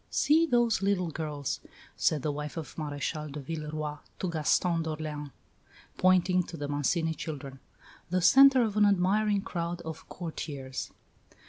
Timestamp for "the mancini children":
6.57-7.59